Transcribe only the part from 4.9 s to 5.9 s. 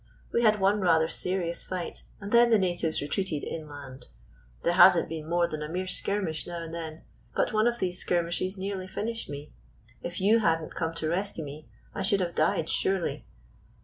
n't been more than a mere